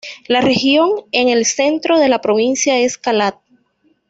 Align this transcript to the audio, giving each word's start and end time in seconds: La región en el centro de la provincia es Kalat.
La 0.25 0.41
región 0.41 0.89
en 1.11 1.29
el 1.29 1.45
centro 1.45 1.99
de 1.99 2.07
la 2.09 2.21
provincia 2.21 2.75
es 2.79 2.97
Kalat. 2.97 3.35